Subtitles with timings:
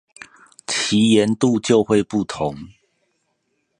[0.65, 2.69] 其鹽度就會不同